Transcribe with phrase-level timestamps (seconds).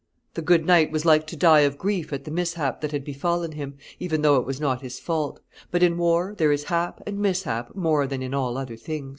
[0.33, 3.51] The good knight was like to die of grief at the mishap that had befallen
[3.51, 7.19] him, even though it was not his fault; but in war there is hap and
[7.19, 9.09] mishap more than in all other things."